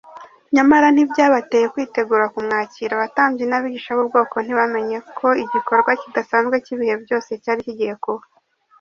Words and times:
nyamara 0.55 0.87
ntibyabateye 0.91 1.65
kwitegura 1.73 2.25
kumwakira. 2.33 2.91
Abatambyi 2.95 3.43
n’abigisha 3.47 3.91
b’ubwoko 3.97 4.35
ntibamenye 4.41 4.97
ko 5.17 5.27
igikorwa 5.43 5.91
kidasanzwe 6.01 6.55
cy’ibihe 6.65 6.95
byose 7.03 7.29
cyari 7.43 7.61
kigiye 7.67 7.95
kuba 8.05 8.23